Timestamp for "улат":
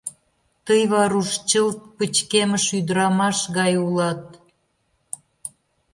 3.85-4.23